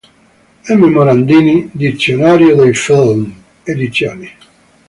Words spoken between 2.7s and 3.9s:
film", ed.